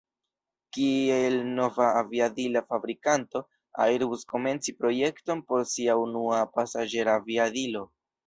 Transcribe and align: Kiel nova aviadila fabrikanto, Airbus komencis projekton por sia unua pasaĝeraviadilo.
Kiel 0.75 1.35
nova 1.59 1.89
aviadila 1.99 2.63
fabrikanto, 2.71 3.41
Airbus 3.85 4.25
komencis 4.35 4.77
projekton 4.81 5.45
por 5.51 5.63
sia 5.75 5.99
unua 6.07 6.41
pasaĝeraviadilo. 6.57 7.85